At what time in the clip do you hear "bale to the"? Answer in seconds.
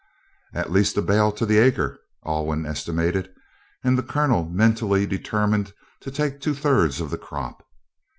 1.03-1.59